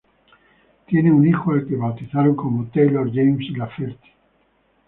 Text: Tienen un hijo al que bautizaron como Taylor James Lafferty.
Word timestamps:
Tienen 0.87 1.13
un 1.13 1.27
hijo 1.27 1.51
al 1.51 1.67
que 1.67 1.75
bautizaron 1.75 2.35
como 2.35 2.65
Taylor 2.71 3.07
James 3.13 3.51
Lafferty. 3.55 4.09